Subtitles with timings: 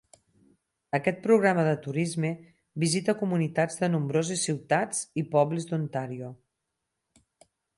[0.97, 2.31] Aquest programa de turisme
[2.85, 6.33] visita comunitats de nombroses ciutats i pobles d'Ontario.